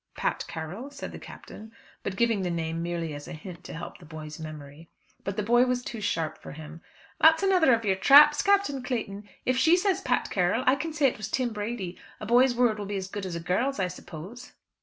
"Pat 0.15 0.43
Carroll?" 0.47 0.89
said 0.89 1.11
the 1.11 1.19
Captain; 1.19 1.71
but 2.01 2.15
giving 2.15 2.41
the 2.41 2.49
name 2.49 2.81
merely 2.81 3.13
as 3.13 3.27
a 3.27 3.33
hint 3.33 3.63
to 3.63 3.75
help 3.75 3.99
the 3.99 4.03
boy's 4.05 4.39
memory. 4.39 4.89
But 5.23 5.37
the 5.37 5.43
boy 5.43 5.67
was 5.67 5.83
too 5.83 6.01
sharp 6.01 6.39
for 6.39 6.53
him. 6.53 6.81
"That's 7.19 7.43
another 7.43 7.71
of 7.71 7.85
your 7.85 7.97
traps, 7.97 8.41
Captain 8.41 8.81
Clayton. 8.81 9.29
If 9.45 9.57
she 9.59 9.77
says 9.77 10.01
Pat 10.01 10.31
Carroll, 10.31 10.63
I 10.65 10.73
can 10.75 10.91
say 10.91 11.05
it 11.05 11.17
was 11.17 11.29
Tim 11.29 11.49
Brady. 11.53 11.99
A 12.19 12.25
boy's 12.25 12.55
word 12.55 12.79
will 12.79 12.87
be 12.87 12.97
as 12.97 13.07
good 13.07 13.27
as 13.27 13.35
a 13.35 13.39
girl's, 13.39 13.79
I 13.79 13.89
suppose." 13.89 14.53